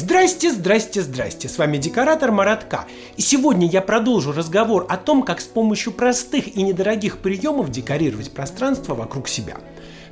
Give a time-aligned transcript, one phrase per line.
[0.00, 2.86] Здрасте, здрасте, здрасте, с вами декоратор Маратка.
[3.18, 8.32] И сегодня я продолжу разговор о том, как с помощью простых и недорогих приемов декорировать
[8.32, 9.58] пространство вокруг себя.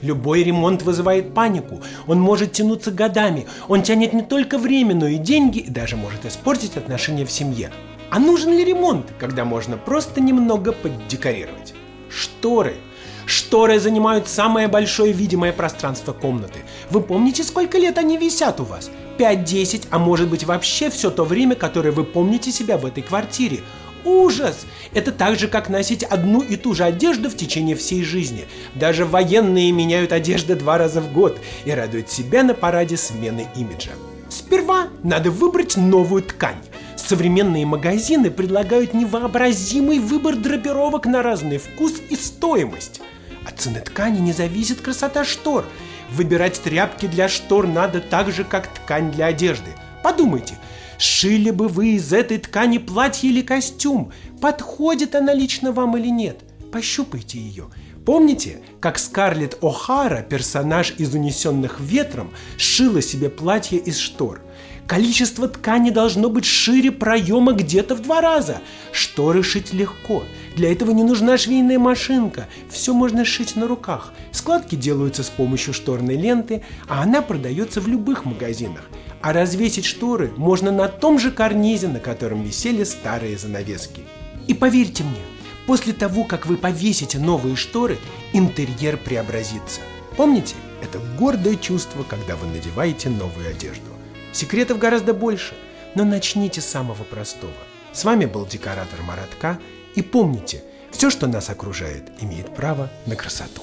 [0.03, 5.17] Любой ремонт вызывает панику, он может тянуться годами, он тянет не только время, но и
[5.17, 7.71] деньги и даже может испортить отношения в семье.
[8.11, 11.73] А нужен ли ремонт, когда можно просто немного поддекорировать?
[12.11, 12.75] Шторы–
[13.29, 16.61] Шторы занимают самое большое видимое пространство комнаты.
[16.89, 18.91] Вы помните, сколько лет они висят у вас?
[19.19, 23.61] 5-10, а может быть вообще все то время, которое вы помните себя в этой квартире.
[24.05, 24.65] Ужас!
[24.95, 28.47] Это так же, как носить одну и ту же одежду в течение всей жизни.
[28.75, 33.91] Даже военные меняют одежды два раза в год и радуют себя на параде смены имиджа.
[34.29, 36.63] Сперва надо выбрать новую ткань.
[36.97, 43.01] Современные магазины предлагают невообразимый выбор драпировок на разный вкус и стоимость.
[43.49, 45.65] От цены ткани не зависит красота штор.
[46.11, 49.71] Выбирать тряпки для штор надо так же, как ткань для одежды.
[50.05, 50.59] Подумайте,
[50.99, 54.13] шили бы вы из этой ткани платье или костюм?
[54.43, 56.41] Подходит она лично вам или нет?
[56.71, 57.69] Пощупайте ее.
[58.09, 64.41] Помните, как Скарлетт О'Хара, персонаж из «Унесенных ветром», шила себе платье из штор?
[64.87, 68.63] Количество ткани должно быть шире проема где-то в два раза.
[68.93, 70.23] Шторы шить легко.
[70.57, 72.49] Для этого не нужна швейная машинка.
[72.71, 74.15] Все можно сшить на руках.
[74.33, 78.89] Складки делаются с помощью шторной ленты, а она продается в любых магазинах.
[79.21, 84.01] А развесить шторы можно на том же карнизе, на котором висели старые занавески.
[84.47, 85.21] И поверьте мне,
[85.69, 87.99] после того, как вы повесите новые шторы,
[88.33, 89.83] интерьер преобразится.
[90.17, 93.91] Помните, это гордое чувство, когда вы надеваете новую одежду.
[94.33, 95.53] Секретов гораздо больше,
[95.95, 97.53] но начните с самого простого.
[97.93, 99.59] С вами был декоратор Маратка,
[99.95, 103.63] и помните, все, что нас окружает, имеет право на красоту.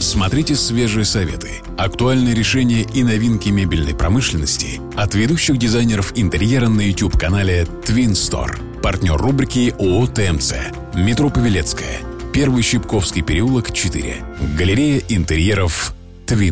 [0.00, 7.62] Смотрите свежие советы, актуальные решения и новинки мебельной промышленности от ведущих дизайнеров интерьера на YouTube-канале
[7.86, 8.80] Twin Store.
[8.82, 10.52] Партнер рубрики ООО ТМЦ.
[10.98, 12.00] Метро Павелецкая.
[12.32, 14.16] Первый Щипковский переулок, 4.
[14.58, 15.94] Галерея интерьеров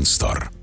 [0.02, 0.55] Store.